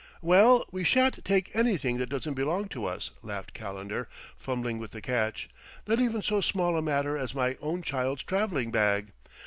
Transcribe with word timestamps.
"Well, 0.23 0.65
we 0.71 0.83
shan't 0.83 1.23
take 1.23 1.55
anything 1.55 1.99
that 1.99 2.09
doesn't 2.09 2.33
belong 2.33 2.69
to 2.69 2.85
us," 2.85 3.11
laughed 3.21 3.53
Calendar, 3.53 4.09
fumbling 4.35 4.79
with 4.79 4.93
the 4.93 4.99
catch; 4.99 5.47
"not 5.85 5.99
even 5.99 6.23
so 6.23 6.41
small 6.41 6.75
a 6.75 6.81
matter 6.81 7.19
as 7.19 7.35
my 7.35 7.55
own 7.61 7.83
child's 7.83 8.23
traveling 8.23 8.71
bag. 8.71 9.11